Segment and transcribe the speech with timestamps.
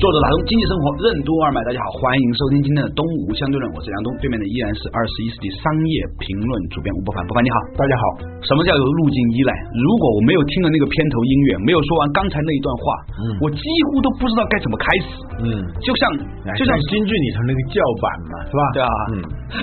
[0.00, 8.24] 作者打通经济生活任督二脉，大家好，欢迎收听今天的东吴相对论，我是梁东，对面的依然是二十一世纪商业评论主编吴伯凡，伯凡你好，大家好。
[8.40, 9.52] 什么叫有路径依赖？
[9.76, 12.84] 如果我没有听了那个片头音乐，没有说完刚才那一段话，
[13.20, 13.60] 嗯，我几
[13.92, 15.08] 乎都不知道该怎么开始，
[15.44, 16.02] 嗯，就像
[16.56, 18.62] 就像京剧里头那个叫板嘛，是吧？
[18.72, 19.14] 对啊，嗯，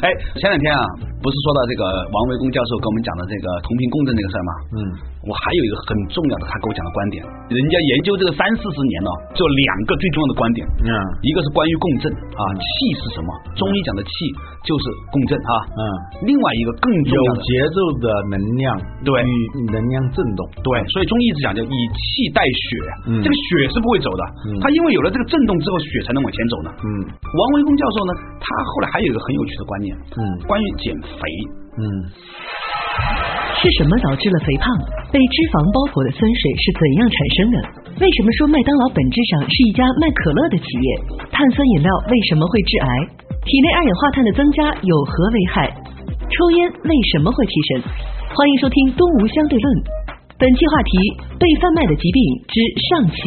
[0.06, 0.86] 哎，前两天啊，
[1.18, 4.52] 不是说到这个王维公教授跟我们讲的这个同频共振这个事儿吗？
[4.70, 4.80] 嗯，
[5.26, 10.90] 我还有一个很重要的，他给我讲的观点，人家研究这个三四十年了，就两个最重要的观点，嗯，
[11.26, 12.66] 一个是关于共振啊，气
[13.02, 13.30] 是什么？
[13.58, 14.10] 中医讲的气
[14.62, 15.82] 就是共振啊，嗯，
[16.30, 18.66] 另外一个更重要的有节奏的能量，
[19.02, 19.34] 对，与
[19.74, 22.68] 能量振动，对，所以中医一直讲叫以气带血，
[23.10, 31.22] 嗯，这个血是不会走的，嗯，它因为有了这个震动之后，血才能往前走呢，嗯，王维公教授呢，他后来还有一个很有趣的观念，嗯，关于减肥，
[31.80, 31.84] 嗯。
[33.58, 34.70] 是什么导致了肥胖？
[35.10, 37.56] 被脂肪包裹的酸水是怎样产生的？
[37.98, 40.88] 为什么说麦当劳本质上是一家卖可乐的企业？
[41.34, 42.90] 碳酸饮料为什么会致癌？
[43.42, 45.74] 体内二氧化碳的增加有何危害？
[46.30, 47.90] 抽烟为什么会提神？
[48.30, 49.66] 欢迎收听《东吴相对论》，
[50.38, 50.92] 本期话题：
[51.40, 52.62] 被贩卖的疾病之
[52.94, 53.18] 上期。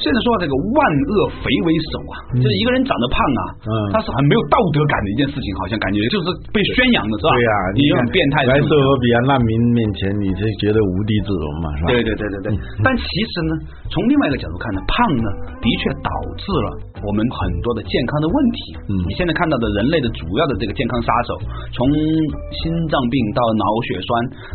[0.00, 7.30] 现在说到这个万恶肥为首啊，就是一个人长得胖啊，嗯，他是很没有道德感的一件事情，好像感觉就是被宣扬的是吧？
[7.34, 8.44] 对呀，你很变态。
[8.44, 8.70] 来说
[9.00, 11.88] 比亚难民面前，你是觉得无地自容嘛，是吧？
[11.94, 12.48] 对对对对对。
[12.82, 13.52] 但其实呢，
[13.88, 15.28] 从另外一个角度看呢，胖呢
[15.62, 16.68] 的确导致了
[17.06, 18.58] 我们很多的健康的问题。
[18.90, 21.38] 嗯，你现在看到的人类的主要的这个健康杀手，
[21.72, 24.08] 从心脏病到脑血栓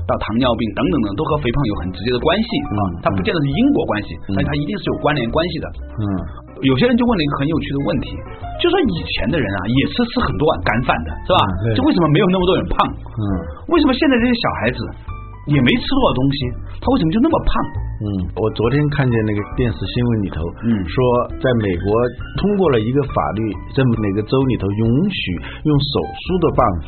[0.05, 2.79] 到糖尿病等等等，都和肥胖有很直接的关系啊。
[3.01, 5.65] 它不见得是因果关系，但它一定是有关联关系的。
[5.97, 6.03] 嗯，
[6.65, 8.17] 有些人就问了一个很有趣的问题，
[8.59, 11.39] 就说以前的人啊，也是吃很多碗干饭的，是吧？
[11.75, 12.75] 就为什么没有那么多人胖？
[12.89, 13.23] 嗯，
[13.71, 14.79] 为什么现在这些小孩子
[15.51, 16.37] 也没吃多少东西，
[16.79, 17.51] 他为什么就那么胖？
[17.99, 18.07] 嗯，
[18.39, 20.95] 我昨天看见那个电视新闻里头，嗯，说
[21.41, 21.87] 在美国
[22.39, 23.43] 通过了一个法律，
[23.75, 25.21] 在哪个州里头允许
[25.67, 26.61] 用手术的办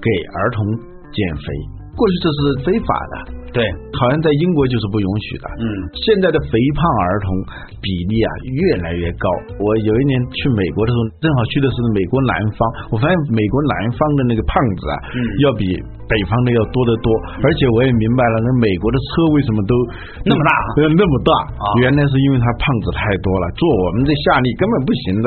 [0.00, 0.64] 给儿童
[1.12, 1.44] 减肥，
[1.92, 3.14] 过去这是非法的。
[3.56, 3.64] 对，
[3.96, 5.48] 好像在英国就是不允许的。
[5.56, 5.64] 嗯，
[5.96, 7.28] 现在的肥胖儿童
[7.80, 9.26] 比例啊越来越高。
[9.56, 12.60] 我有一年去美国的时候，正好去的是美国南方，
[12.92, 14.96] 我发现美国南方的那个胖子啊，
[15.40, 15.64] 要比
[16.10, 17.06] 北方的要多得多。
[17.42, 19.72] 而且我也明白了，那美国的车为什么都
[20.26, 20.50] 那么大，
[20.82, 21.30] 那么大
[21.62, 21.64] 啊？
[21.86, 25.26] 原来是因为他胖子太多了，坐我们这夏利根本不行的。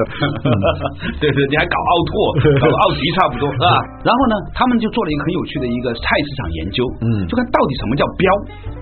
[1.23, 2.13] 对对，你还搞奥拓，
[2.61, 3.67] 搞奥迪差不多是吧？
[4.03, 8.03] 然后呢，他们就做了一个很有趣的一个菜市场研究，嗯，就看到底什么叫。
[8.19, 8.25] 标，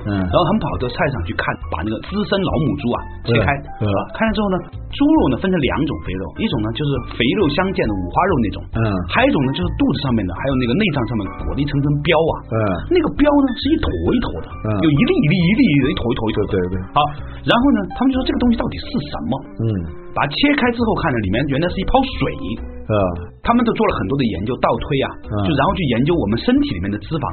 [0.08, 2.98] 嗯，然后他们跑到菜场去看，把那个资深老母猪啊
[3.28, 3.46] 切开，
[3.84, 3.86] 呃，
[4.18, 4.56] 开了之后呢，
[4.90, 8.82] 猪肉呢分成两种肥肉，一种呢就是肥肉相间的五花肉那种，嗯，
[9.12, 12.56] 还有一种呢就是肚子上面的，还有那个内脏上面裹了一层层膘啊，嗯，
[12.92, 17.00] 那个标呢是一坨一坨的，嗯，有一粒一粒一粒的一坨一坨一坨，对对对，好，
[17.48, 19.32] 然后呢，他们就说这个东西到底是什么？
[19.64, 19.66] 嗯，
[20.12, 22.77] 把它切开之后看着，里面原来是一泡水。
[22.88, 22.96] 呃，
[23.44, 25.08] 他们都做了很多的研究，倒推啊，
[25.44, 27.26] 就然后去研究我们身体里面的脂肪。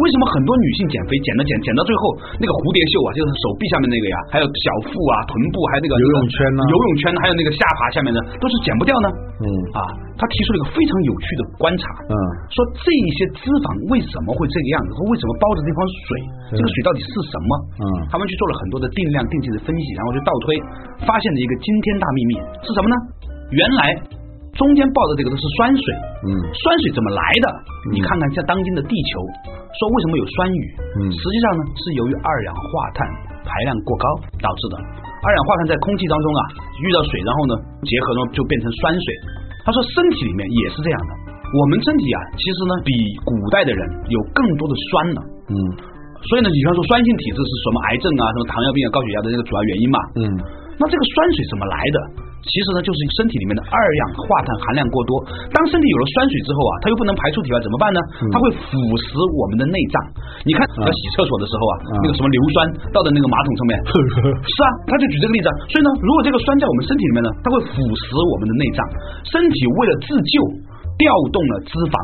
[0.00, 2.02] 为什么很多女性减肥减到减减到最后，
[2.36, 9.08] 那个蝴蝶袖啊，就是手臂下面那个呀，还有小腹啊、臀部，还有那个游泳圈呢，游泳圈还有那个下巴下面的，都是减不掉呢。
[9.40, 9.80] 嗯啊，
[10.20, 12.14] 他提出了一个非常有趣的观察，嗯，
[12.52, 16.06] 说这一些脂肪为什么会这个样子，说为什么包着这方水，
[16.52, 17.50] 这个水到底是什么？
[17.80, 20.52] 嗯，他们去做了很多的定量定性的分析，然后就倒推，
[21.08, 22.94] 发现了一个惊天大秘密是什么呢？
[23.56, 24.17] 原来。
[24.58, 25.84] 中间抱的这个都是酸水，
[26.26, 27.46] 嗯，酸水怎么来的？
[27.94, 29.22] 你看看像当今的地球，
[29.78, 30.62] 说为什么有酸雨？
[30.98, 33.06] 嗯，实际上呢是由于二氧化碳
[33.46, 34.06] 排量过高
[34.42, 34.74] 导致的。
[35.22, 36.42] 二氧化碳在空气当中啊
[36.82, 37.52] 遇到水，然后呢
[37.86, 39.06] 结合呢就变成酸水。
[39.62, 41.12] 他说身体里面也是这样的，
[41.54, 42.90] 我们身体啊其实呢比
[43.22, 43.80] 古代的人
[44.10, 45.20] 有更多的酸呢，
[45.54, 45.54] 嗯，
[46.26, 50.22] 所以呢你比方说酸性体质是什么癌症啊、什么糖尿病啊、高血压的这个主要原因嘛，嗯，
[50.82, 52.26] 那这个酸水怎么来的？
[52.38, 55.20] 其实呢，就是身体里面的二氧化碳含量过多。
[55.50, 58.00] 当身体有了酸水之后啊，它又不能排出体外，怎么办呢？
[58.30, 59.96] 它会腐蚀我们的内脏。
[60.46, 62.56] 你看，要洗厕所的时候啊，那个什么硫酸
[62.94, 63.72] 倒在那个马桶上面，
[64.46, 65.48] 是啊，他就举这个例子。
[65.68, 68.80] 所以呢，如果这个酸在我们身体里面呢，它会腐蚀我们的内脏。
[69.26, 70.34] 身体为了自救，
[70.96, 71.94] 调动了脂肪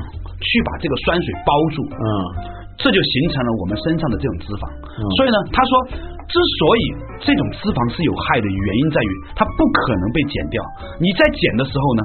[0.43, 1.79] 去把这个酸水包住。
[1.95, 2.05] 嗯。
[2.79, 4.65] 这就形成了我们身上的这种脂肪。
[5.19, 5.73] 所以呢，他说，
[6.27, 6.83] 之所以
[7.23, 10.59] 这种脂肪是有害的原因在于，它不可能被减掉。
[10.99, 12.03] 你在减的时候呢，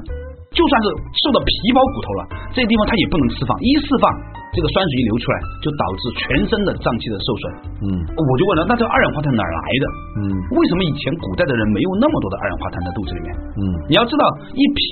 [0.54, 0.86] 就算是
[1.26, 2.22] 瘦到皮包骨头了，
[2.54, 4.06] 这个地方它也不能释放，一释放，
[4.54, 7.44] 这个酸水一流出来，就导致全身的脏器的受损。
[7.86, 7.88] 嗯，
[8.18, 9.86] 我就问了，那这个二氧化碳哪儿来的？
[10.22, 10.22] 嗯，
[10.54, 13.30] 为什么以前古代的人没有那么多的二氧化碳在肚子里面？
[13.58, 14.24] 嗯，你要知道，
[14.58, 14.88] 一瓶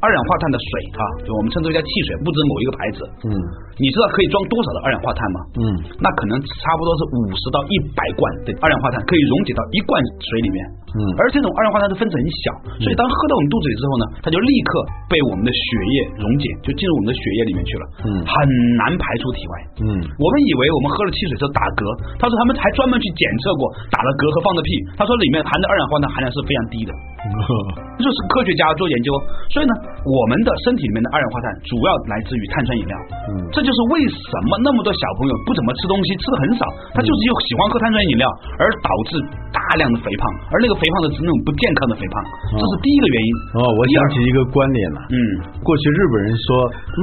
[0.00, 2.98] 二氧化碳的水啊，就我们称之为叫汽水，不止某一个牌子。
[3.28, 3.32] 嗯，
[3.76, 5.38] 你知道可以装多少的二氧化碳吗？
[5.60, 5.64] 嗯，
[6.00, 9.92] 那可能差不多是五十到一百罐的二氧化碳可以溶解到一罐
[10.24, 10.58] 水里面。
[10.90, 12.42] 嗯，而这种二氧化碳的分子很小，
[12.82, 14.70] 所以当喝到我们肚子里之后呢，它就立刻
[15.06, 15.64] 被我们的血
[15.94, 17.84] 液溶解，就进入我们的血液里面去了。
[18.06, 18.34] 嗯很
[18.80, 19.54] 难排出体外。
[19.86, 19.88] 嗯
[20.18, 21.82] 我们以为我们喝了汽水之后打嗝，
[22.18, 26.90] 他说他们还专门去检测过打了嗝和放的屁，他说里面含的二氧化碳含量是非常低的。
[28.00, 29.12] 这是科学家做研究，
[29.52, 29.72] 所以呢，
[30.08, 32.94] 我们的身体里面的二氧化碳主要来自于碳酸饮料。
[33.30, 36.64] 嗯这就是为什么那么多小朋友不怎么吃东西，吃的很少，
[36.96, 38.24] 他就是又喜欢喝碳酸饮料，
[38.56, 39.20] 而导致
[39.52, 42.14] 大量的肥胖，而那个肥胖的是那种不健康的肥胖，
[42.54, 43.30] 这是第一个原因。
[43.54, 44.98] 哦，我想起一个观点了。
[45.10, 45.18] 嗯，
[45.62, 46.46] 过去日本人说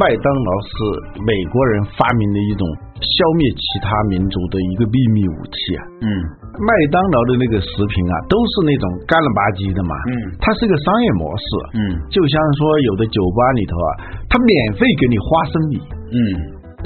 [0.02, 0.74] 麦当劳是
[1.24, 2.64] 美国人发明的一种
[2.98, 5.82] 消灭其他民族的一个秘密武器啊。
[6.02, 6.08] 嗯
[6.58, 9.94] 麦当劳的那个食品啊，都是那种干了吧唧的嘛。
[10.10, 11.46] 嗯它是个商业模式。
[11.78, 11.80] 嗯
[12.10, 13.90] 就像说有的酒吧里头啊，
[14.26, 15.76] 它免费给你花生米。
[16.08, 16.18] 嗯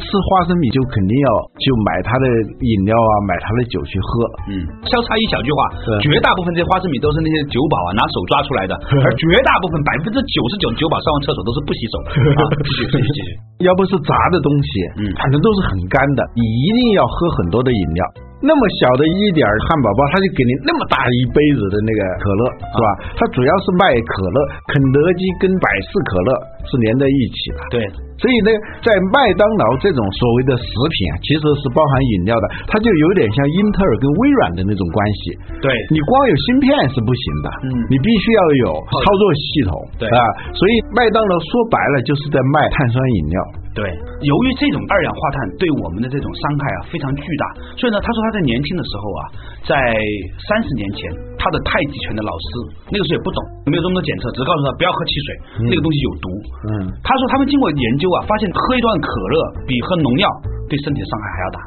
[0.02, 1.30] 吃花生米就肯定要
[1.62, 2.26] 就买他的
[2.66, 4.10] 饮料啊，买他的酒去喝。
[4.50, 5.60] 嗯，稍插一小句话，
[6.02, 8.74] 绝大部分这些花生米都是那些酒保啊拿手抓出来的，
[9.06, 12.42] 而绝大部分百分之九十九酒保上完厕所都是不洗手的 啊。
[12.66, 13.30] 继续继续继续。
[13.62, 18.02] 要不是炸的东西，嗯反正都是很干的，你一定要喝很多的饮料。
[18.42, 22.42] 那么小的一点儿汉堡包，他就给你那么大一杯子的那个可乐，
[22.74, 22.88] 是吧？
[23.14, 26.30] 他主要是卖可乐，肯德基跟百事可乐
[26.66, 27.60] 是连在一起的。
[27.72, 27.78] 对，
[28.22, 28.50] 所以呢，
[28.86, 35.38] 在麦当劳这种所谓的食品啊，其实是包含饮料的，它就有点像英特尔跟微软的那种关系。
[35.62, 40.22] 对你光有芯片是不行的，嗯你必须要有操作系统，对啊，
[40.54, 43.38] 所以麦当劳说白了就是在卖碳酸饮料。
[43.72, 47.44] 对，由于这种二氧化碳对我们的这种伤害啊非常巨大，
[47.80, 49.22] 所以呢，他说他在年轻的时候啊，
[49.64, 49.96] 在
[50.44, 51.08] 三十年前，
[51.40, 52.48] 他的太极拳的老师
[52.92, 53.40] 那个时候也不懂，
[53.72, 55.28] 没有这么多检测，只告诉他不要喝汽水，
[55.72, 56.28] 那个东西有毒。
[56.62, 56.70] 嗯
[57.02, 60.30] 他说他们经过研究啊，发现喝一段可乐比喝农药
[60.70, 61.58] 对身体伤害还要大。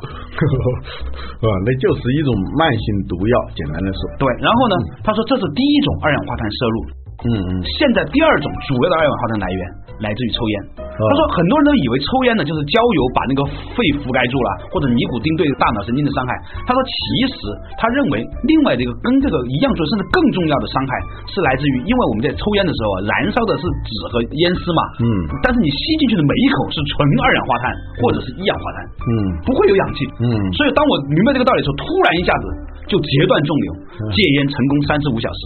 [1.44, 4.00] 啊，那就是一种慢性毒药，简单的说。
[4.22, 6.76] 对，然后呢，他说这是第一种二氧化碳摄入。
[7.24, 7.50] 嗯嗯
[7.80, 9.60] 现在第二种主要的二氧化碳来源
[10.02, 10.54] 来自于抽烟。
[10.94, 13.42] 他说很多人都以为抽烟呢就是焦油把那个
[13.74, 16.30] 肺覆盖住了，或者尼古丁对大脑神经的伤害。
[16.62, 16.94] 他说其
[17.34, 17.34] 实
[17.74, 20.90] 他认为另外这个跟这个一样重甚至更重要的伤害
[21.26, 25.06] 是来自于，因为我们在抽烟的时候啊，燃烧的是纸和烟丝嘛，嗯
[25.42, 27.64] 但是你吸进去的每一口是纯二氧化碳
[27.98, 29.10] 或者是一氧化碳，嗯
[29.42, 30.06] 不会有氧气。
[30.22, 32.44] 嗯所以当我明白这个道理的时候，突然一下子
[32.88, 33.68] 就截断重流，
[34.12, 35.40] 戒烟成功三十五小时。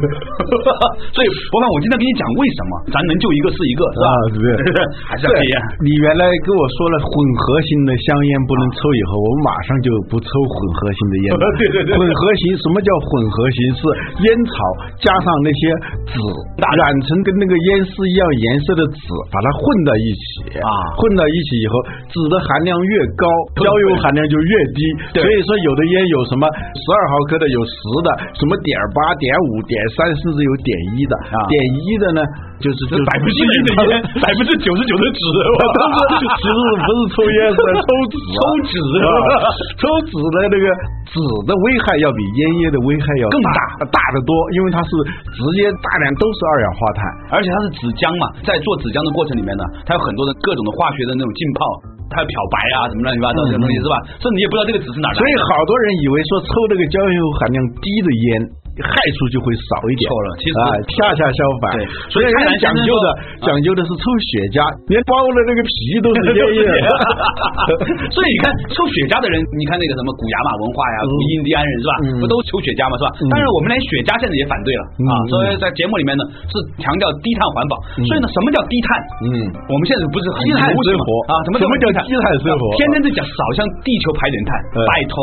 [1.16, 4.06] 所以博凡，我今天跟你讲为什么咱能救一个是一个，是吧？
[4.06, 4.44] 啊对
[5.08, 5.54] 还是要戒烟。
[5.82, 7.10] 你原来跟我说了混
[7.40, 11.44] 合型的香烟不能抽，以后我马上就不抽混合型的烟了。
[11.60, 13.58] 对对对混合型什么叫混合型？
[13.70, 13.82] 是
[14.26, 14.52] 烟草
[14.98, 15.60] 加上那些
[16.10, 16.14] 纸
[16.58, 20.68] 染成跟那个烟丝一样颜色的纸，把它混在一起啊
[20.98, 21.74] 混到一起以后，
[22.10, 23.24] 纸的含量越高，
[23.62, 24.80] 焦油含量就越低。
[25.14, 28.08] 对所以说有的烟有什么十二毫克的，有十的，
[28.38, 31.14] 什么点八、点五、点三，甚至有点一的。
[31.30, 32.20] 啊点一的呢，
[32.62, 33.92] 就是就是百分之一的烟，
[34.22, 35.96] 百分之九十九的纸，都是
[36.38, 39.46] 其实不是抽烟，是抽纸、啊，抽纸啊，
[39.78, 40.66] 抽纸的那个
[41.10, 44.90] 纸的危害要比烟叶的危害要更大大得多，因为它是
[45.34, 47.00] 直接大量都是二氧化碳。
[47.34, 51.60] 而且它是纸浆嘛，在做纸浆的过程里面呢，它有很多的各种的化学的那种浸泡，
[52.10, 53.94] 它要漂白啊，什么乱七八糟这些东西是吧？
[54.18, 55.22] 甚至你也不知道这个纸是哪来的。
[55.22, 58.26] 所以好多人以为说抽这个焦油含量低的烟。
[58.82, 61.64] 害处就会少一点，错了其实啊，恰恰相反。
[61.76, 63.06] 对所以人家讲究的
[63.44, 64.58] 讲究的是抽雪茄，
[64.90, 65.72] 连包的那个皮
[66.02, 66.60] 都是烟叶。
[68.14, 71.92] 所以你看，抽雪茄的人，你看那个什么古雅马文化呀，古印第安人是吧？
[72.20, 73.08] 不都抽雪茄嘛是吧？
[73.30, 75.12] 当然，我们连雪茄现在也反对了啊。
[75.30, 77.74] 所以在节目里面呢，是强调低碳环保。
[78.04, 78.88] 所以呢，什么叫低碳？
[79.24, 79.28] 嗯，
[79.70, 81.34] 我们现在不是低碳生活啊？
[81.46, 82.62] 什么什么叫低碳生活？
[82.78, 85.16] 天天在讲少向地球排点碳，拜托，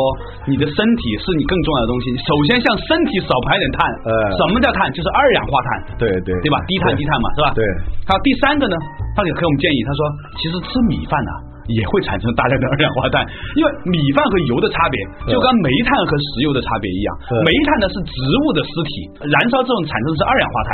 [0.50, 3.88] 你的身体是你更重要的东西，首先向身体少排点碳。
[4.04, 4.84] 呃，什么叫碳？
[4.92, 5.96] 就是二氧化碳。
[5.96, 6.60] 对对对吧？
[6.68, 7.48] 低碳低碳嘛，是吧？
[7.56, 7.64] 对。
[8.04, 8.76] 好，第三个呢，
[9.16, 10.00] 他给给我们建议，他说，
[10.36, 11.32] 其实吃米饭呐、
[11.68, 13.20] 也会产生大量的二氧化碳。
[13.56, 14.96] 因为米饭和油的差别，
[15.28, 17.08] 就跟煤炭和石油的差别一样，
[17.44, 18.92] 煤炭呢是植物的尸体，
[19.24, 20.70] 燃烧之后产生的是二氧化碳，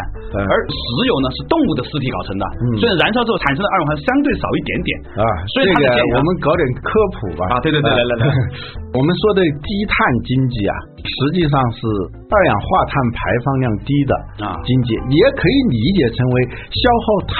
[0.46, 0.78] 而石
[1.10, 2.44] 油呢是动物的尸体搞成的，
[2.78, 5.24] 所以燃烧之后产生的二氧化碳相对少一点点啊。
[5.52, 7.42] 所以这个我们搞点科普吧。
[7.52, 8.24] 啊，对对对，来来来，
[8.96, 11.80] 我们说的低碳经济啊，实际上是
[12.30, 14.12] 二氧化碳排放量低的
[14.46, 16.36] 啊经济，也可以理解成为
[16.70, 17.36] 消耗碳。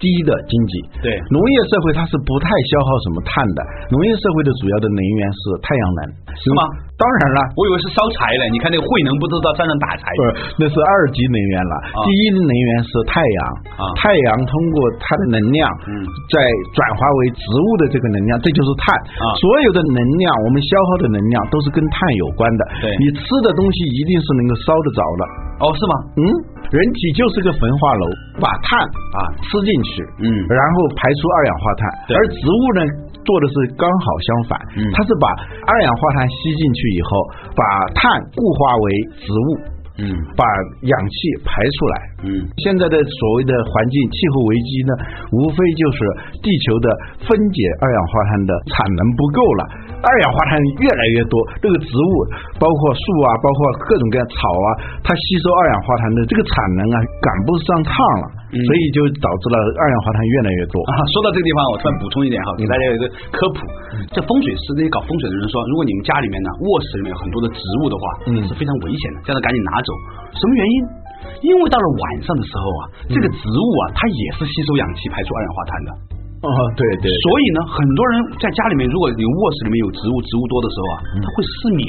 [0.00, 0.72] 低的经济，
[1.04, 1.12] 对。
[1.30, 3.60] 农业社会它是不太消耗什么碳的，
[3.92, 6.00] 农业社会的主要的能源是太阳能，
[6.34, 6.60] 是吗？
[7.00, 8.44] 当然了，我以为是烧柴嘞。
[8.52, 10.28] 你看那个慧能不知道山上打柴，不是，
[10.60, 11.74] 那是二级能源了。
[12.04, 13.40] 第一能源是太阳，
[13.80, 16.44] 啊太阳通过它的能量，嗯，再
[16.76, 18.92] 转化为植物的这个能量，这就是碳。
[18.92, 22.62] 啊所有的能量，我们消耗的能量都是跟碳有关的。
[22.84, 25.22] 对，你吃的东西一定是能够烧得着的。
[25.64, 25.94] 哦，是吗？
[26.20, 26.22] 嗯，
[26.72, 28.04] 人体就是个焚化炉，
[28.40, 28.80] 把碳
[29.16, 31.80] 啊吃进去，嗯，然后排出二氧化碳。
[32.12, 32.80] 而植物呢，
[33.24, 34.52] 做的是刚好相反，
[34.92, 35.32] 它是把
[35.64, 36.80] 二氧化碳吸进去。
[36.90, 37.08] 以后
[37.54, 37.62] 把
[37.94, 38.02] 碳
[38.34, 38.84] 固化为
[39.22, 39.48] 植物，
[40.02, 40.42] 嗯，把
[40.90, 41.14] 氧气
[41.46, 41.94] 排出来，
[42.26, 42.28] 嗯，
[42.66, 44.92] 现在的所谓的环境气候危机呢，
[45.38, 45.98] 无非就是
[46.42, 46.86] 地球的
[47.30, 49.62] 分解二氧化碳的产能不够了。
[50.02, 52.12] 二氧化碳越来越多，这个植物
[52.58, 54.68] 包括树啊，包括各种各样草啊，
[55.06, 60.82] 它吸收二氧化碳的这个产能啊，赶不上趟了，所以就导致了二氧化碳越来越多。
[60.82, 63.62] 啊，说到这个地方，我突然补充一点哈，给大家有一个科普。
[64.10, 69.90] 这风水师那些搞风水的人说，如果你们家里面呢卧室里面有很多的植物的话，嗯，是非常危险的，叫他赶紧拿走。
[70.34, 70.74] 什么原因？
[71.46, 75.88] 因为到了晚上的时候啊，这个植物啊，它也是吸收氧气、排出二氧化碳的。
[76.40, 81.86] 哦，对对，所以呢，很多人在家里面，如果有卧室里面有植物，植物多的时候啊，他会失眠。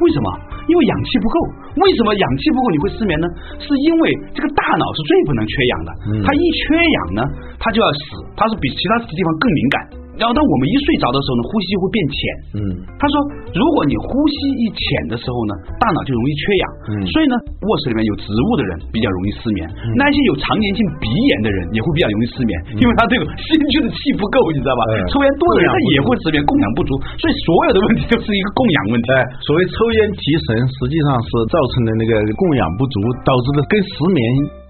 [0.00, 0.26] 为什么？
[0.68, 1.36] 因为氧气不够。
[1.76, 3.26] 为什么氧气不够你会失眠呢？
[3.60, 4.02] 是因为
[4.34, 5.90] 这个大脑是最不能缺氧的，
[6.24, 7.20] 它一缺氧呢，
[7.60, 8.00] 它就要死，
[8.36, 9.99] 它是比其他地方更敏感。
[10.20, 12.18] 然后当我们一睡着的时候呢，呼吸会变浅。
[12.60, 12.60] 嗯，
[13.00, 13.14] 他说，
[13.56, 16.64] 如果你呼吸一浅的时候呢，大脑就容易缺氧。
[16.92, 17.34] 嗯，所以呢，
[17.64, 19.64] 卧室里面有植物的人比较容易失眠。
[19.96, 24.84] 那一些有常年性鼻炎的人也会比较容易失眠，因为他这个吸进去的气不够，你知道吧？
[25.08, 26.92] 抽烟多的人他也会失眠，供氧不足。
[27.16, 29.08] 所以所有的问题都是一个供氧问题。
[29.16, 34.20] 哎，所谓抽烟提神，实际上是造成的那个供氧不足导致的，跟失眠。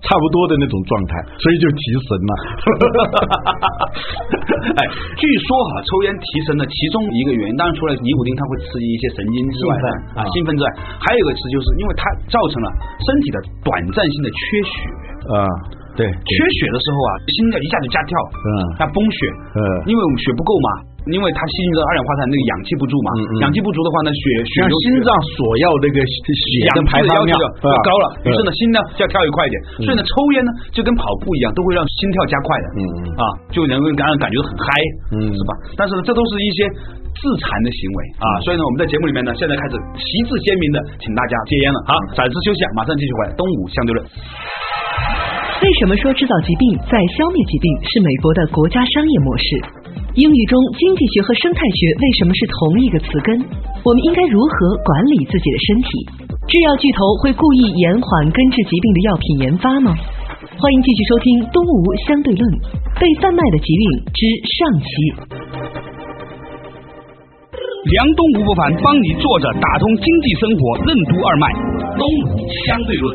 [0.01, 2.33] 差不多的那种状态，所以就提神了。
[4.81, 4.81] 哎，
[5.17, 9.73] 据说哈，抽烟提神的其中一个原因，当然除了尼古丁它会刺激一些神经之外
[10.17, 10.67] 啊，兴奋之外，
[10.99, 12.03] 还有一个词就是因为它
[12.33, 12.69] 造成了
[13.05, 14.73] 身体的短暂性的缺血
[15.37, 15.37] 啊。
[15.99, 19.19] 对，缺血的时候啊，心跳一下就加跳，嗯，它崩血，
[19.53, 20.69] 嗯，因为我们血不够嘛。
[21.09, 23.09] 因为它吸进的二氧化碳，那个氧气不足嘛，
[23.41, 26.45] 氧气不足的话呢，血血心脏所要那个血
[26.77, 27.45] 氧排放量就
[27.81, 33.01] 高了，于是呢心呢就要跳得快一点，所以呢抽烟呢就跟跑步一样，都会让心跳加快的，嗯嗯。
[33.17, 34.67] 啊，就能够让人感觉很嗨，
[35.17, 35.33] 嗯。
[35.33, 35.53] 是吧？
[35.79, 36.69] 但是呢这都是一些
[37.17, 44.05] 自残的行为啊，所以呢我们在节目里面呢现在开始旗帜鲜明的请大家戒烟了好，暂时休息，马上继续回来东吴相对论。
[45.61, 49.45] 为什么说制造疾病在消灭疾病是美国的国家商业模式？
[50.19, 53.31] 英语中经济学和生态学为什么是同一个词根？
[53.87, 55.89] 我们应该如何管理自己的身体？
[56.51, 59.95] 制药巨头会故意延缓根治疾病的药品研发吗？
[60.59, 62.43] 欢迎继续收听《东吴相对论》，
[62.99, 64.21] 被贩卖的疾病之
[64.59, 64.91] 上期。
[67.95, 71.47] 梁东吴不凡帮你坐着打通经济生活任督二脉，
[71.95, 72.03] 《东
[72.35, 73.15] 吴相对论》。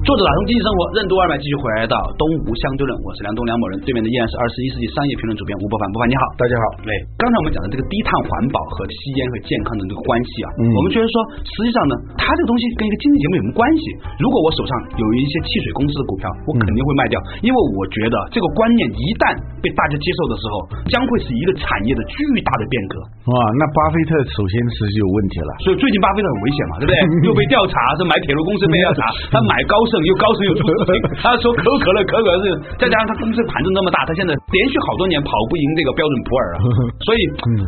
[0.00, 2.96] 作者打通经济生活，任督二脉，继续回来到东吴相对论。
[3.04, 5.84] 我是梁东梁某人，对面的依然是二十一世纪商业评论主编吴伯凡。
[5.92, 6.80] 伯凡你好，大家好。
[6.80, 6.88] 对，
[7.20, 11.14] 刚才我们讲的这个低碳环保和吸烟和健康的这个关系啊，我们觉得说，
[11.44, 13.84] 实际上呢，它这个东西跟一个经济节目有什么关系？
[14.16, 22.96] 如果我手上有一些汽水公司的股票，我肯定会卖掉，因为我觉得这个观念一旦被大家接受的时候，将会是一个产业的巨大的变革。
[23.28, 25.50] 哇，那巴菲特首先是有问题了。
[25.60, 26.96] 所以最近巴菲特很危险嘛，对不对？
[27.28, 30.00] 又被调查，是买铁路公司被调查，他买高盛。
[30.06, 32.46] 又高盛又出事情， 他说可口可乐可口可乐是，
[32.78, 36.56] 再加上他公司盘子那么大，他现在连续好多年跑不赢这个标准普尔啊，
[37.04, 37.20] 所以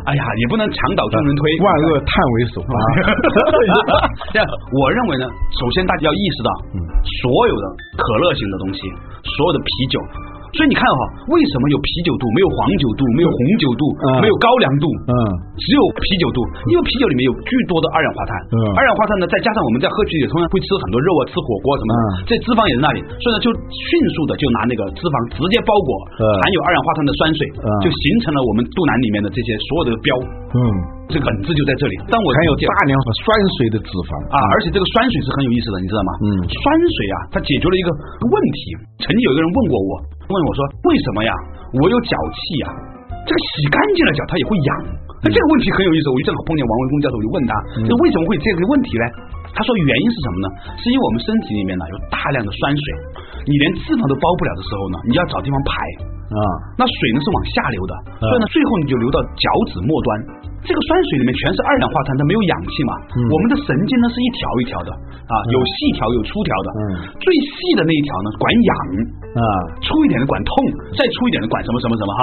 [0.07, 2.75] 哎呀也不能墙倒众人推，万恶叹为首啊。
[4.33, 5.25] 这样，我认为呢，
[5.59, 6.49] 首先大家要意识到，
[7.21, 7.65] 所有的
[7.99, 8.79] 可乐型的东西，
[9.37, 9.97] 所有的啤酒。
[10.53, 11.01] 所以你看哈，
[11.33, 13.83] 为什么有啤酒肚，没有黄酒肚，没有红酒肚，
[14.21, 14.85] 没有高粱肚？
[15.09, 15.13] 嗯，
[15.57, 18.31] 只有啤酒肚，因为啤酒里面有巨多的二氧化碳。
[18.53, 25.89] 嗯，二氧化碳呢，再加上我们在喝啤酒，同样会吃很多肉啊，吃火锅什么的，这脂肪也在那里，所以呢，就迅速的就拿那个脂肪直接包裹
[26.21, 27.41] 含有二氧化碳的酸水，
[27.81, 30.09] 就形成了我们肚腩里面的这些所有的标。
[30.53, 30.61] 嗯。
[31.11, 31.95] 这个本质就在这里。
[32.07, 33.25] 但我还有大量的酸
[33.57, 36.11] 水的脂肪啊，而且这个酸水是很有意思的，你知道吗？
[36.23, 37.89] 嗯，酸水啊，它解决了一个
[38.27, 38.59] 问题。
[39.03, 39.91] 曾经有一个人问过我，
[40.31, 41.31] 问我说为什么呀？
[41.75, 42.65] 我有脚气呀，
[43.25, 44.71] 这个洗干净了脚它也会痒。
[45.23, 47.51] 那这个问题很有意思，我就正好碰见王文峰教授，我就问他，
[47.87, 49.05] 这为什么会这个问题呢？
[49.55, 50.47] 他说原因是什么呢？
[50.81, 52.85] 是因为我们身体里面呢有大量的酸水，
[53.45, 55.71] 你连脂肪都包不了的时候呢，你要找地方排
[56.33, 56.39] 啊，
[56.79, 60.07] 那水呢是往下流的，所以呢最后你就流到脚趾末端。
[60.63, 62.95] 这个酸水里面全是二氧化碳，它没有氧气嘛。
[63.11, 64.89] 我们的神经呢是一条一条的
[65.27, 66.67] 啊，有细条有粗条的。
[66.71, 66.81] 嗯，
[67.19, 68.71] 最细的那一条呢管氧
[69.35, 69.43] 啊，
[69.83, 70.51] 粗一点的管痛，
[70.95, 72.21] 再粗一点的管什么什么什么哈。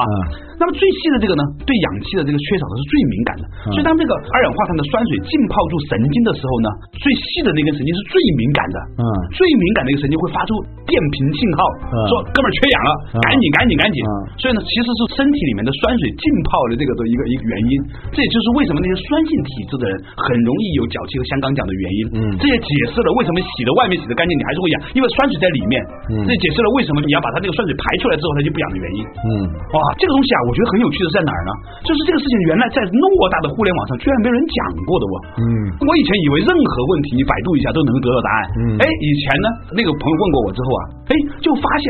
[0.56, 3.44] 那么最细的这个呢，对氧气的这个缺少的是最敏感的。
[3.68, 9.04] 所以当这个二氧化碳的酸水浸泡住神经的时候呢，最细的那根神经是最敏感的。
[9.04, 9.04] 嗯，
[9.36, 10.56] 最敏感的一个神经会发出
[10.88, 11.60] 电频信号，
[12.08, 12.90] 说哥们儿缺氧了，
[13.20, 14.00] 赶紧赶紧赶紧。
[14.40, 17.72] 所以呢，其实是身体里面的酸水浸泡的这个的一个一个原因。
[18.16, 18.30] 这也。
[18.30, 22.00] 就是为什么那些酸性体质的人很容易有脚气和香港脚的原因。
[22.14, 25.74] 嗯，这也解释了为什么洗的外面洗的干净你还是会痒，因为酸水在里面。
[26.14, 29.02] 嗯，这解释了为什么你要把它这个酸水排出来之后它就不痒的原因。
[29.02, 29.28] 嗯，
[29.74, 31.50] 哇，这个东西啊，我觉得很有趣的是在哪儿呢？
[31.82, 33.02] 就是这个事情原来在偌
[33.34, 35.14] 大的互联网上居然没有人讲过的我。
[35.42, 35.44] 嗯，
[35.82, 38.40] 我以前以为任何问题你百度一下都能得到答案。
[38.62, 41.12] 嗯，哎，以前呢那个朋友问过我之后啊，哎，
[41.42, 41.84] 就发现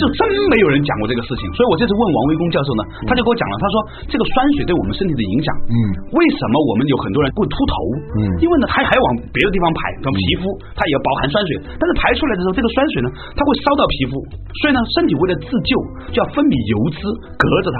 [0.00, 1.44] 就真没有人讲过这个事情。
[1.52, 3.76] 所以我这次问王维公教授呢，他就跟我讲了，他说
[4.08, 5.48] 这个酸水对我们身体的影响。
[5.68, 5.76] 嗯，
[6.16, 7.74] 为什么我们有很多人会秃头？
[8.16, 14.16] 嗯，因为呢，他还往别的地方排，像皮肤它也包含酸水，但是排出来的时候，这个酸水呢，它会烧到皮肤，
[14.64, 15.72] 所以呢，身体为了自救，
[16.16, 17.04] 就要分泌油脂
[17.36, 17.78] 隔着它，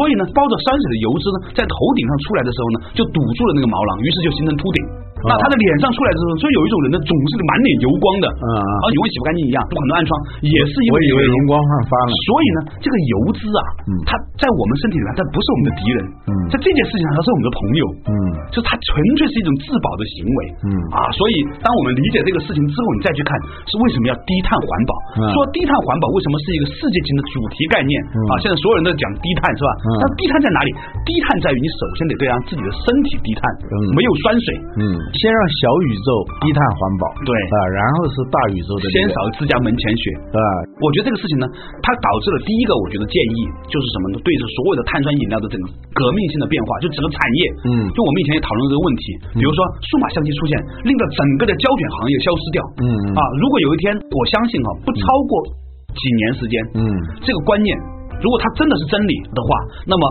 [0.00, 4.80] 所以呢，包着酸水的油脂呢，在头顶上出来的时候呢，就堵住了那个毛囊，于是就形成秃顶。
[5.24, 10.10] 那他的脸上出来的时候，所以有一种人呢，总是满脸油光的，啊，永远洗不干净一样，有很多暗疮，
[10.44, 12.10] 也是因为我以为容光焕发了。
[12.28, 13.60] 所以呢，这个油脂啊，
[14.04, 15.98] 它在我们身体里面，它不是我们的敌人，
[16.52, 18.12] 在这件事情上，它是我们的朋友，嗯，
[18.52, 23.32] 就它纯粹是一种自保的行为，嗯啊，所以当我们理解这个事情之后，你再去看
[23.66, 24.92] 是为什么要低碳环保，
[25.32, 27.92] 说低碳环保为什么是一个世界性的主题概念
[28.30, 28.32] 啊？
[28.44, 29.70] 现在所有人都讲低碳是吧？
[30.00, 30.70] 那低碳在哪里？
[31.08, 33.40] 低碳在于你首先得对让自己的身体低碳，
[33.96, 34.46] 没有酸水，
[34.84, 34.84] 嗯。
[35.14, 36.08] 先让小宇宙
[36.42, 37.30] 低碳环保，对。
[37.30, 40.02] 啊，然后是大宇宙的先扫自家门前雪，
[40.34, 40.40] 啊，
[40.82, 41.46] 我觉得这个事情呢，
[41.82, 43.38] 它导致了第一个，我觉得建议
[43.70, 44.20] 就是什么呢？
[44.26, 45.62] 对着所有的碳酸饮料的这个
[45.94, 49.02] 革命性的变化，就整个产业，嗯，就我们以前也讨论这个问题，
[49.38, 50.52] 比如说数码相机出现，
[50.84, 55.32] 令到整个的胶卷行业消失掉，嗯啊，如果有一天，我相信哈，不超过
[55.94, 56.82] 几年时间，嗯，
[57.22, 57.95] 这个观念。
[58.22, 59.48] 如果它真的是真理的话，
[59.86, 60.02] 那么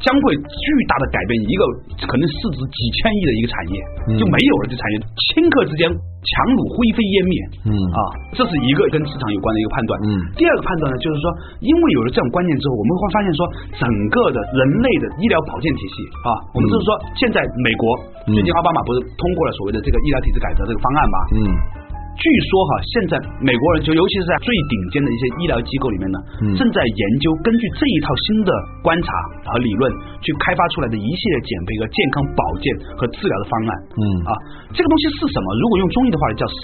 [0.00, 1.62] 将会巨大的改变一个
[2.08, 3.76] 可能市值几千亿的一个产业，
[4.16, 4.94] 就没有了这产业，
[5.34, 7.34] 顷刻之间强弩灰飞烟灭。
[7.68, 8.00] 嗯啊，
[8.32, 9.92] 这是一个跟市场有关的一个判断。
[10.08, 10.08] 嗯，
[10.40, 11.24] 第二个判断呢，就是说，
[11.60, 13.40] 因为有了这种观念之后，我们会发现说，
[13.76, 16.88] 整个的人类的医疗保健体系啊，我们就是说，
[17.20, 17.84] 现在美国
[18.32, 21.18] 最近奥巴马不是通过了所谓的这个医疗体制改革这个方案吗？
[21.36, 21.79] 嗯。
[22.20, 26.18] 据说哈，现在美国人就尤其是在最顶尖的一些医疗机构里面呢，
[26.52, 28.52] 正在研究根据这一套新的
[28.84, 29.08] 观察
[29.48, 29.88] 和理论
[30.20, 32.64] 去开发出来的一系列减肥和健康保健
[33.00, 33.70] 和治疗的方案。
[33.96, 34.30] 嗯啊，
[34.76, 35.46] 这个东西是什么？
[35.64, 36.56] 如果用中医的话，叫湿。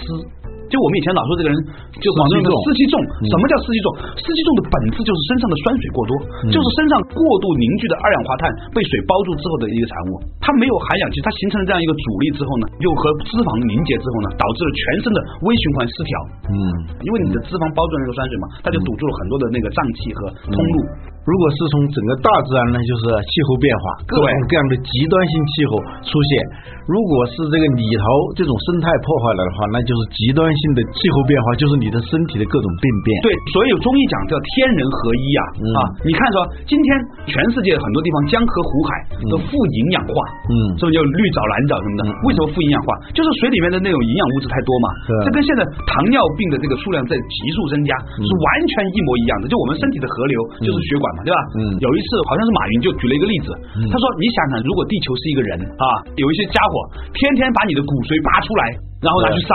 [0.67, 1.55] 就我们以前老说这个人，
[1.99, 2.95] 就广东的湿气重。
[3.27, 3.87] 什么叫湿气重？
[4.19, 6.11] 湿气重的本质就是身上的酸水过多，
[6.51, 8.43] 就是身上过度凝聚的二氧化碳
[8.75, 10.19] 被水包住之后的一个产物。
[10.43, 16.11] 它没有含氧气，它形成了这样一个阻力之后呢，又和脂肪凝结之后呢，导致了全身的微循环失调。
[16.51, 16.55] 嗯，
[17.03, 20.77] 因为你的脂肪包住那个酸水嘛，它就堵住了很多的那个脏器和通路。
[21.27, 25.75] 如果是从整个大自然呢，就是气候变化，各种各样的极端性气候
[26.07, 26.31] 出现；
[26.87, 33.09] 如果是这个里头这种生态破坏了的话，那就是极端性的气候变化，就是你的身体的各种病变。
[33.21, 35.41] 对，所以有中医讲叫天人合一啊
[35.77, 35.79] 啊！
[36.01, 36.87] 你看说，今天
[37.29, 38.89] 全世界很多地方江河湖海
[39.29, 40.13] 都富营养化，
[40.49, 42.01] 嗯，是不是叫绿藻蓝藻什么的？
[42.25, 42.89] 为什么富营养化？
[43.13, 44.87] 就是水里面的那种营养物质太多嘛。
[45.21, 49.45] 这跟现在糖尿病的这个数量在急速增加是完全一模一样的。
[49.45, 51.21] 就我们身体的河流就是血管嘛。
[51.27, 51.39] 对吧？
[51.59, 53.51] 嗯，有一次好像是马云就举了一个例子，
[53.91, 56.71] 他说：“你想想，如果地球是一个人啊，有一些家伙
[57.11, 58.63] 天天把你的骨髓拔出来，
[59.03, 59.51] 然后拿去烧。”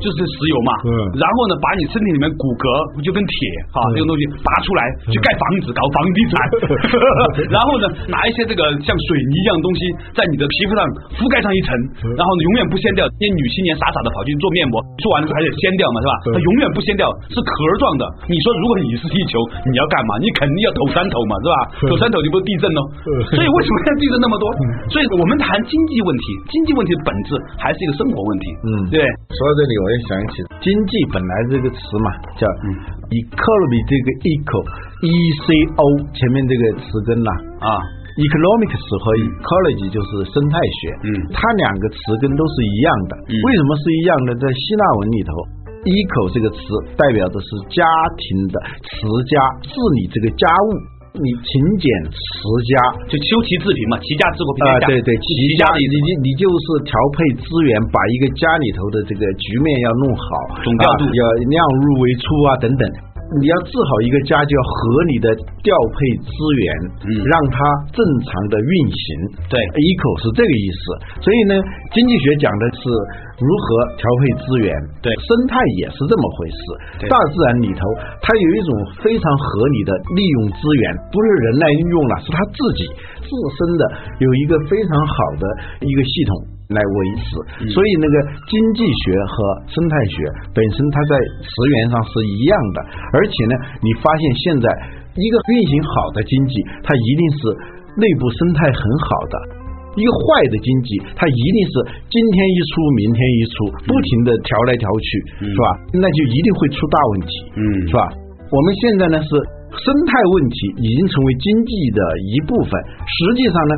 [0.00, 2.64] 就是石油嘛，嗯，然后呢，把你身体里面骨骼
[3.04, 3.32] 就跟铁
[3.70, 4.80] 哈这种东西拔出来，
[5.12, 6.34] 去盖房子搞房地产，
[7.52, 9.80] 然后呢，拿一些这个像水泥一样东西
[10.16, 10.80] 在你的皮肤上
[11.20, 11.70] 覆盖上一层，
[12.16, 13.04] 然后呢永远不掀掉。
[13.20, 16.12] 那女青年傻傻的跑去做面膜，做完了还得掀掉嘛，是吧？
[16.32, 18.02] 它永远不掀掉，是壳状的。
[18.26, 19.36] 你说如果你是地球，
[19.68, 20.16] 你要干嘛？
[20.24, 21.56] 你肯定要抖三抖嘛，是吧？
[21.84, 22.80] 抖三抖就不是地震喽。
[23.36, 24.48] 所以为什么要地震那么多？
[24.88, 28.46] 所以我们谈经济问题，经济问题的本质还是一个生活问题。
[28.64, 28.98] 嗯，对。
[29.36, 29.89] 说到这里我。
[29.90, 32.46] 我想起经济本来这个词嘛，叫
[33.10, 34.62] economy 这个 eco
[35.02, 35.10] e
[35.42, 35.82] c o
[36.14, 37.68] 前面这个词根呐啊
[38.14, 43.12] ，economics 和 ecology 就是生态学，嗯，它两个词根都是一样的。
[43.34, 44.38] 为什么是一样的？
[44.38, 45.30] 在希腊文里头
[45.82, 46.62] ，eco 这个词
[46.94, 47.82] 代表的是家
[48.14, 48.94] 庭的持
[49.26, 49.34] 家
[49.66, 50.99] 治理这个家务。
[51.10, 51.50] 你勤
[51.82, 52.18] 俭持
[52.70, 52.74] 家，
[53.10, 54.86] 就修齐治平嘛，齐家治国平天下。
[54.86, 55.26] 对对，齐
[55.58, 60.24] 家你你你就是调配资源，把一个家里头的这个局面要弄好，
[60.62, 63.09] 总调度要量入为出啊等等。
[63.38, 64.74] 你要治好一个家，就要合
[65.06, 65.26] 理的
[65.62, 66.66] 调配资源，
[67.06, 67.58] 嗯，让它
[67.94, 69.04] 正常的运行。
[69.46, 70.82] 对，eco 是这个意思。
[71.22, 71.54] 所以呢，
[71.94, 72.82] 经济学讲的是
[73.38, 74.74] 如何调配资源。
[74.98, 76.58] 对，生态也是这么回事。
[77.06, 77.86] 大自然里头，
[78.18, 79.46] 它有一种非常合
[79.78, 80.82] 理的利用资源，
[81.14, 82.82] 不是人来用了，是它自己
[83.22, 83.82] 自身的
[84.18, 85.44] 有一个非常好的
[85.86, 86.58] 一个系统。
[86.70, 87.26] 来维持，
[87.74, 88.14] 所以那个
[88.46, 89.34] 经济学和
[89.66, 90.14] 生态学
[90.54, 92.78] 本身它在词源上是一样的，
[93.10, 94.66] 而且呢，你发现现在
[95.18, 97.40] 一个运行好的经济，它一定是
[97.98, 99.34] 内部生态很好的；
[99.98, 101.74] 一个坏的经济，它一定是
[102.06, 103.54] 今天一出，明天一出，
[103.90, 105.08] 不停的调来调去，
[105.50, 105.66] 是吧？
[105.98, 108.06] 那就一定会出大问题，嗯，是吧？
[108.46, 109.30] 我们现在呢是
[109.74, 111.98] 生态问题已经成为经济的
[112.30, 112.70] 一部分，
[113.02, 113.74] 实际上呢。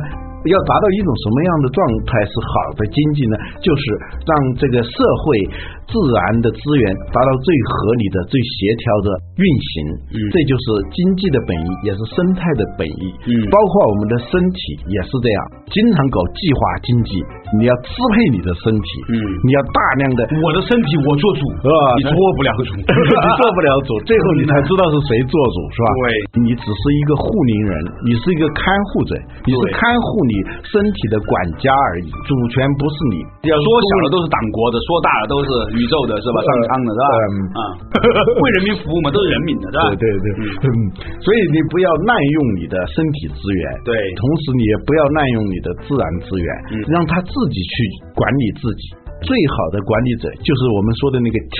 [0.51, 3.35] 要达到一种什么样的状态是好的经济呢？
[3.63, 3.83] 就是
[4.27, 4.91] 让这个社
[5.23, 5.25] 会
[5.87, 6.83] 自然的资源
[7.15, 9.07] 达到最合理的、最协调的
[9.39, 9.71] 运行。
[10.11, 13.03] 嗯，这就是经济的本意，也是生态的本意。
[13.27, 14.59] 嗯，包括我们的身体
[14.91, 15.39] 也是这样，
[15.71, 17.11] 经常搞计划经济，
[17.55, 18.87] 你要支配你的身体。
[19.07, 19.15] 嗯，
[19.47, 21.79] 你要大量的，我的身体我做主，是吧？
[21.99, 25.87] 你做不了主，你做不了主，最后你才知道是谁做主，是吧？
[26.03, 29.15] 对，你只是一个护林人，你是一个看护者，
[29.47, 30.32] 你是看护你。
[30.65, 33.15] 身体的管家而已，主权不是你。
[33.49, 36.37] 要说小了都是党国的，说大了都是宇宙的，是吧？
[36.43, 37.05] 上苍的，是吧？
[37.57, 37.61] 啊，
[38.41, 39.81] 为人民服务嘛，都是人民的，是吧？
[39.99, 40.29] 对对对，
[40.65, 40.69] 嗯。
[41.21, 43.93] 所以你不要滥用你的身体资源，对。
[44.15, 46.47] 同时你也不要滥用你的自然资源，
[46.87, 47.75] 让他自己去
[48.15, 48.95] 管理自己。
[49.23, 51.59] 最好的管理者就是我们说的那个天。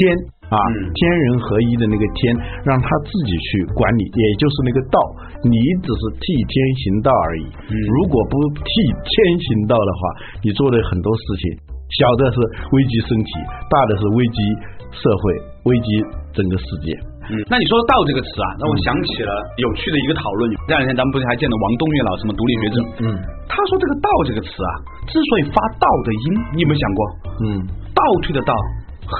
[0.53, 0.59] 啊，
[0.93, 4.97] 天人合一的那个天，让他自己去管理，也就是那个道，
[5.41, 7.45] 你只是替天行道而已。
[7.73, 8.69] 如果不替
[9.01, 9.13] 天
[9.49, 10.01] 行道的话，
[10.45, 11.57] 你做的很多事情，
[11.97, 12.37] 小的是
[12.69, 13.29] 危及身体，
[13.65, 14.39] 大的是危及
[14.93, 15.23] 社会，
[15.73, 15.89] 危及
[16.37, 16.93] 整个世界。
[17.33, 20.51] 嗯，那你说“道”这个词啊，让我想起了有趣的一个讨论。
[20.67, 22.35] 这两天咱们不是还见了王东岳老师吗？
[22.35, 22.77] 独立学者。
[23.07, 23.07] 嗯，
[23.47, 24.71] 他说这个“道”这个词啊，
[25.07, 26.99] 之所以发“道”的音，你有没有想过？
[27.41, 27.63] 嗯，
[27.95, 28.53] 倒退的“道”
[29.09, 29.17] 和。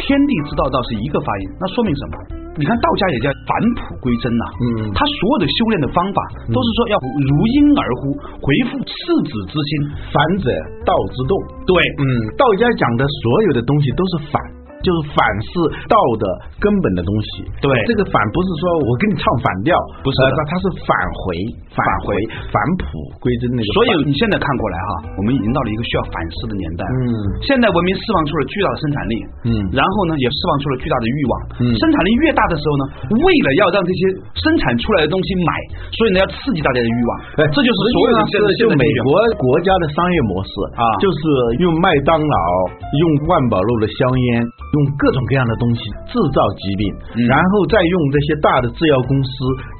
[0.00, 2.14] 天地之道，道是一个发音，那说明什么？
[2.58, 6.18] 你看道家也叫返璞归真呐，嗯，他所有的修炼的方法
[6.50, 8.92] 都是说要如婴儿乎，回复赤
[9.28, 9.70] 子之心，
[10.10, 10.50] 反者
[10.84, 11.32] 道之动。
[11.64, 12.04] 对，嗯，
[12.36, 14.42] 道家讲的所有的东西都是反。
[14.80, 15.50] 就是反是
[15.92, 16.24] 道的
[16.56, 20.88] 根本的东西，对这个反不是说我跟你唱反调，不是，它它是返
[21.20, 21.24] 回
[21.68, 22.16] 返回
[22.48, 22.88] 返璞
[23.20, 23.68] 归真那个。
[23.76, 26.82] 所以你现在看过来哈，我们已经到了一个需要反思的年代。
[26.84, 27.04] 嗯，
[27.44, 29.14] 现代文明释放出了巨大的生产力，
[29.44, 31.32] 嗯，然后呢也释放出了巨大的欲望。
[31.60, 34.00] 嗯，生产力越大的时候呢，为了要让这些
[34.40, 35.52] 生产出来的东西买，
[35.92, 37.10] 所以呢要刺激大家的欲望。
[37.36, 41.20] 哎，这就是所有的现在就美国国家的商业模式啊，就是
[41.60, 42.36] 用麦当劳
[42.80, 44.48] 用万宝路的香烟。
[44.70, 46.82] 用各种各样的东西制造疾病，
[47.26, 49.30] 然后再用这些大的制药公司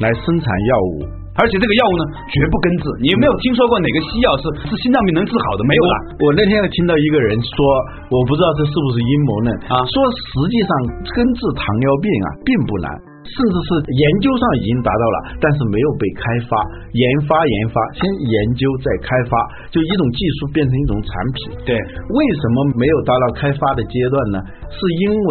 [0.03, 1.07] 来生产药物，
[1.39, 2.85] 而且这个药物呢绝不根治。
[2.99, 5.63] 你有没有听说过哪个西药是治心脏病能治好的？
[5.63, 5.95] 没有了。
[6.27, 7.55] 我那天又听到一个人说，
[8.11, 10.71] 我不知道这是不是阴谋论啊，说实际上
[11.15, 12.89] 根治糖尿病啊并不难。
[13.21, 16.57] 甚至是研究上已经达到了，但是没有被开发。
[16.93, 19.35] 研发研发，先研究再开发，
[19.71, 21.39] 就一种技术变成一种产品。
[21.65, 24.39] 对，为什么没有达到开发的阶段呢？
[24.73, 25.31] 是因为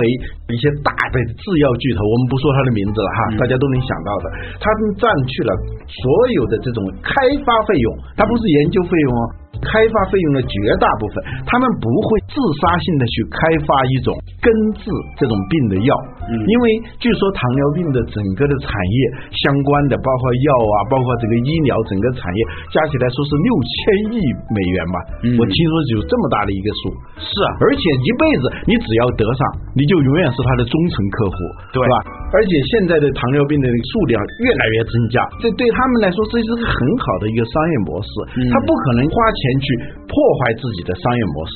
[0.50, 4.26] 一些大的制药巨头，我们不说它的名字了哈，大家都能想到的，
[4.58, 5.52] 他们占去了
[5.86, 7.14] 所有的这种开
[7.46, 9.22] 发费用，它不是研究费用哦。
[9.60, 14.48] 开发费用的绝大部分，他们不会自杀性的去开发一种根
[14.80, 14.88] 治
[15.20, 15.92] 这种病的药，
[16.32, 18.98] 因为据说糖尿病的整个的产业
[19.36, 22.40] 相关的，包括药啊，包括这个医疗整个产业
[22.72, 23.76] 加起来说是六千
[24.16, 24.18] 亿
[24.56, 24.98] 美元吧，
[25.36, 29.42] 我听说有这么大的一个数，是啊，而且一辈子你只要得上，
[29.76, 31.38] 你就永远是他的忠诚客户，
[31.76, 31.94] 对吧？
[32.32, 38.10] 而且现在的糖尿病的数量越来越增加，这对他们来说这是个很好的一个商业模式，
[38.50, 39.52] 他不可能花钱。
[39.60, 39.66] 去
[40.08, 41.54] 破坏自己的商业模式，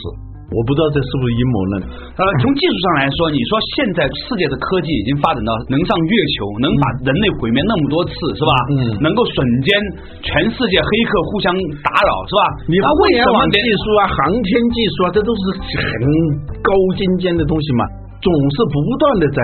[0.51, 1.73] 我不知道这是不是阴谋论。
[2.19, 8.51] 呃，从技术上来说，你说现在世界的科技已经发展到能上月球，能把人类毁灭那么多次，是吧？
[8.75, 9.71] 嗯，能够瞬间
[10.19, 12.43] 全世界黑客互相打扰，是吧？
[12.67, 15.95] 你互联网技术啊，航天技术啊，这都是很
[16.59, 16.69] 高
[16.99, 17.81] 精尖的东西嘛，
[18.23, 19.39] 总是不断的在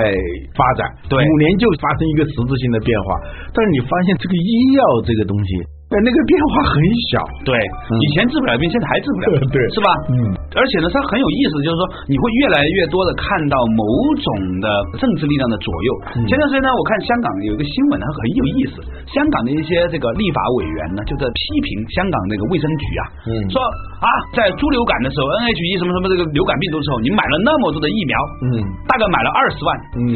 [0.56, 0.88] 发展。
[1.12, 3.08] 对，五年就发生一个实质性的变化。
[3.52, 5.79] 但是你发现这个医药这个东西。
[5.98, 6.78] 那个变化很
[7.10, 7.18] 小。
[7.42, 7.58] 对，
[7.98, 9.90] 以前治不了病，现在还治不了， 对，是吧？
[10.14, 10.18] 嗯。
[10.54, 13.82] 而且呢，它很有意思，就是说你会越来越多的看到某
[14.22, 14.26] 种
[14.62, 14.70] 的
[15.02, 15.90] 政治力量的左右。
[16.30, 23.04] 前段时间呢，我看香港有一个新闻呢，很有意思，香港的一些这个立法委员呢，就在批评香港那个卫生局啊，
[23.50, 23.58] 说
[24.02, 28.14] 啊，在猪流感的时候，NHE 什么什么这个流感病毒的时候，你买了那么多的疫苗，
[28.46, 29.70] 嗯，大概买了二十万，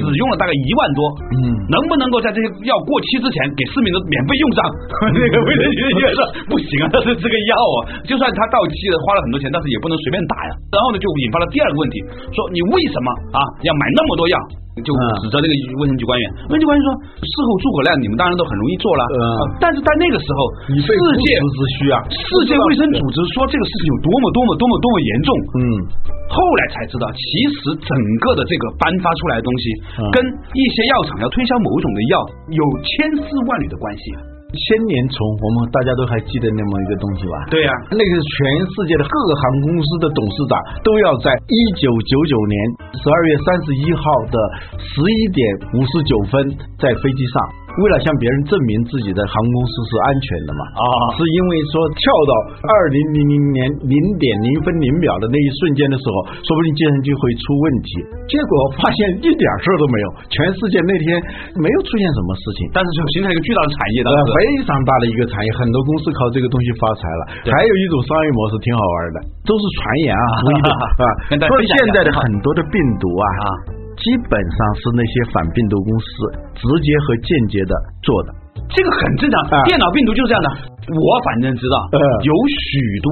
[0.06, 1.00] 只用了大概一万多，
[1.34, 4.60] 嗯，能不能够在这些药过期之前给市民都免费用上？
[5.14, 6.20] 那个卫生局的员说
[6.52, 10.52] 不行啊，这是这个药啊，就算他到期了，花了很多钱，但是也不能随便打呀。
[10.74, 12.04] 然后呢，就引发了第二个问题，
[12.36, 14.36] 说你为什么啊要买那么多药？
[14.82, 14.90] 就
[15.22, 16.90] 指责那个卫生局官员，卫生局官员说
[17.22, 19.06] 事后诸葛亮你们当然都很容易做了，
[19.62, 20.40] 但是在那个时候，
[20.74, 25.30] 世界之需啊，世界卫生组织说这个事情有多么多么多么多么严重，
[25.62, 25.62] 嗯，
[26.26, 27.22] 后来才知道，其
[27.54, 27.94] 实整
[28.26, 29.64] 个的这个颁发出来的东西，
[30.10, 30.18] 跟
[30.58, 32.14] 一些药厂要推销某种的药
[32.58, 34.33] 有千丝万缕的关系。
[34.54, 37.36] 千年虫，我们大家都还记得那么一个东西吧？
[37.50, 38.34] 对呀，那个全
[38.70, 40.54] 世界的各个航空公司的董事长
[40.86, 42.56] 都要在一九九九年
[42.94, 44.38] 十二月三十一号的
[44.78, 45.42] 十一点
[45.74, 46.34] 五十九分
[46.78, 47.63] 在飞机上。
[47.82, 50.62] 为了向别人证明自己的航空公司是安全的嘛？
[50.78, 50.84] 啊，
[51.18, 52.32] 是因为说跳到
[52.62, 57.90] 二零零零年零点零分零秒的那一瞬间的时候，说不定计算机会出问题。
[58.30, 61.18] 结果发现一点事儿都没有，全世界那天
[61.58, 64.38] 没有出现什么事情，但是就形成一个巨大的产业，非
[64.70, 67.22] 常大的一个产业，很多公司靠这个东西发财了。
[67.50, 69.18] 还有一种商业模式挺好玩的，
[69.50, 70.26] 都是传言啊，
[71.02, 71.06] 啊，
[71.42, 73.83] 说现在的很多的病毒啊。
[73.98, 76.06] 基本上是那些反病毒公司
[76.56, 78.30] 直接和间接的做的，
[78.70, 79.36] 这个很正常。
[79.66, 80.50] 电脑病毒就是这样的，
[80.92, 81.76] 我反正知道，
[82.28, 83.08] 有许多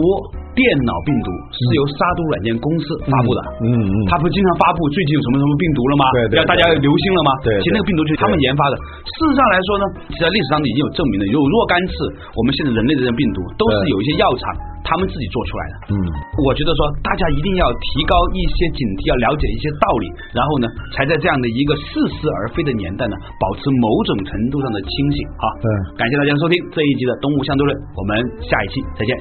[0.51, 3.39] 电脑病毒是由杀毒软件公司发布的。
[3.63, 6.03] 嗯嗯，他不经常发布最近有什么什么病毒了吗？
[6.11, 7.31] 对对，让大家留心了吗？
[7.47, 8.75] 对，其实那个病毒就是他们研发的。
[9.07, 9.83] 事实上来说呢，
[10.19, 11.93] 在历史上已经有证明了，有若干次
[12.35, 14.43] 我们现在人类的这些病毒都是有一些药厂。
[14.81, 15.95] 他们自己做出来的，嗯，
[16.41, 25.21] 我觉得说大家一定要提高一些警惕，要了解一些道理，然后呢，才在这样的一个似是而非的年代呢，保持某种程度上的清醒。
[25.37, 27.60] 好，嗯，感谢大家收听这一集的《东吴相对》，
[27.95, 29.13] 我们下一期再见。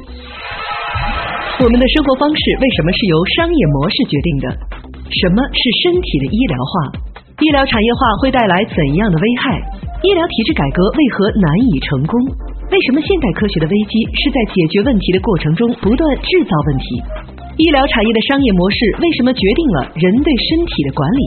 [1.61, 4.46] 我们的生活方式为什么是由商业模式决定的？
[5.11, 6.74] 什么是身体的医疗化？
[7.40, 9.61] 医疗产业化会带来怎样的危害？
[10.00, 12.16] 医疗体制改革为何难以成功？
[12.72, 16.85] 为什么现代科学的危机是在解决问题的过程中不断制造问题？
[17.59, 21.22] 医疗产业的商业模式为什么决定了人对身体的管理？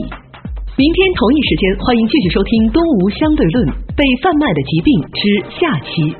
[0.74, 5.22] 明天同一时间，欢迎继续收听《东吴相对论：被贩卖的疾病之
[5.54, 6.10] 下期》。